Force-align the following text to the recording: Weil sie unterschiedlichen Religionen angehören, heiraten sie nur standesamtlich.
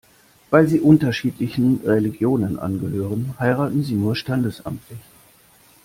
Weil 0.49 0.67
sie 0.67 0.79
unterschiedlichen 0.79 1.81
Religionen 1.85 2.57
angehören, 2.57 3.35
heiraten 3.37 3.83
sie 3.83 3.93
nur 3.93 4.15
standesamtlich. 4.15 4.97